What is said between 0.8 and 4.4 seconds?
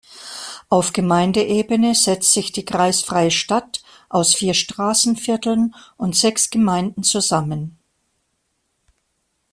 Gemeindeebene setzt sich die kreisfreie Stadt aus